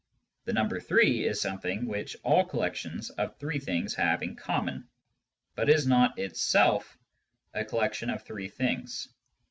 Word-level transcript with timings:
The 0.45 0.53
number 0.53 0.79
3 0.79 1.27
is 1.27 1.39
something 1.39 1.85
which 1.85 2.17
all 2.23 2.43
collec 2.49 2.73
tions 2.73 3.11
of 3.11 3.37
three 3.37 3.59
things 3.59 3.93
have 3.93 4.23
in 4.23 4.35
common, 4.35 4.87
but 5.53 5.69
is 5.69 5.85
not 5.85 6.17
itself 6.17 6.97
a 7.53 7.63
collection 7.63 8.09
of 8.09 8.23
three 8.23 8.49
things. 8.49 9.09